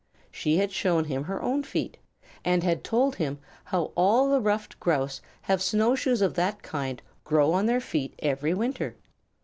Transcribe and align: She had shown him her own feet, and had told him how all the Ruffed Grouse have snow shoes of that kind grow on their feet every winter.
She 0.31 0.57
had 0.57 0.71
shown 0.71 1.05
him 1.05 1.25
her 1.25 1.39
own 1.43 1.61
feet, 1.61 1.99
and 2.43 2.63
had 2.63 2.83
told 2.83 3.17
him 3.17 3.37
how 3.65 3.91
all 3.95 4.31
the 4.31 4.39
Ruffed 4.41 4.79
Grouse 4.79 5.21
have 5.43 5.61
snow 5.61 5.93
shoes 5.93 6.23
of 6.23 6.33
that 6.33 6.63
kind 6.63 6.99
grow 7.23 7.51
on 7.53 7.67
their 7.67 7.79
feet 7.81 8.15
every 8.19 8.55
winter. 8.55 8.95